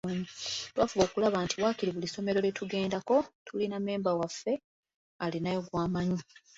Twafuba 0.73 1.03
okulaba 1.05 1.37
nti 1.45 1.55
waakiri 1.63 1.91
buli 1.93 2.07
ssomero 2.09 2.39
lye 2.41 2.51
tugendako 2.59 3.15
tulina 3.45 3.77
mmemba 3.79 4.11
waffe 4.19 4.53
alinayo 5.23 5.59
gw’amanyi. 5.67 6.21